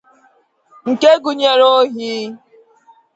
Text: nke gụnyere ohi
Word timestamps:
nke 0.89 1.11
gụnyere 1.23 1.65
ohi 1.79 2.13